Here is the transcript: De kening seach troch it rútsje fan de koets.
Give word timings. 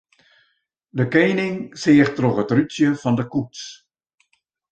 De 0.97 1.05
kening 1.13 1.57
seach 1.81 2.11
troch 2.15 2.41
it 2.43 2.53
rútsje 2.55 2.87
fan 3.01 3.15
de 3.19 3.25
koets. 3.31 3.61